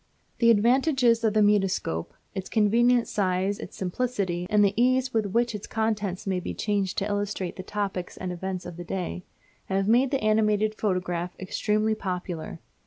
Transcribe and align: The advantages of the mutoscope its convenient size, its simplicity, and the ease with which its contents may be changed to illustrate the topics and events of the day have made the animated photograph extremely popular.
The 0.39 0.49
advantages 0.49 1.23
of 1.23 1.35
the 1.35 1.43
mutoscope 1.43 2.15
its 2.33 2.49
convenient 2.49 3.07
size, 3.07 3.59
its 3.59 3.77
simplicity, 3.77 4.47
and 4.49 4.65
the 4.65 4.73
ease 4.75 5.13
with 5.13 5.27
which 5.27 5.53
its 5.53 5.67
contents 5.67 6.25
may 6.25 6.39
be 6.39 6.55
changed 6.55 6.97
to 6.97 7.05
illustrate 7.07 7.55
the 7.55 7.61
topics 7.61 8.17
and 8.17 8.31
events 8.31 8.65
of 8.65 8.77
the 8.77 8.83
day 8.83 9.25
have 9.65 9.87
made 9.87 10.09
the 10.09 10.23
animated 10.23 10.73
photograph 10.73 11.35
extremely 11.39 11.93
popular. 11.93 12.59